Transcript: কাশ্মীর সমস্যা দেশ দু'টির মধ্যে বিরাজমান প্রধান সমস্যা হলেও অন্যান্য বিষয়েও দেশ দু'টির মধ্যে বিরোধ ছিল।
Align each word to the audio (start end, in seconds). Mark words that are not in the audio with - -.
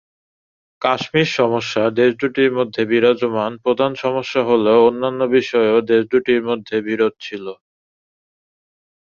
কাশ্মীর 0.81 1.29
সমস্যা 1.39 1.83
দেশ 1.91 2.11
দু'টির 2.19 2.51
মধ্যে 2.57 2.81
বিরাজমান 2.85 3.51
প্রধান 3.63 3.91
সমস্যা 3.95 4.41
হলেও 4.43 4.79
অন্যান্য 4.87 5.21
বিষয়েও 5.37 5.79
দেশ 5.91 6.03
দু'টির 6.11 6.41
মধ্যে 6.49 6.75
বিরোধ 6.87 7.13
ছিল। 7.21 7.45